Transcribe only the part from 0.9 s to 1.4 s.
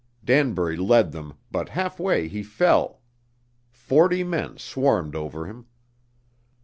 them,